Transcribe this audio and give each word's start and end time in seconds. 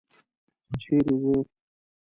چېرې 0.81 1.13
ځې؟ 1.23 1.35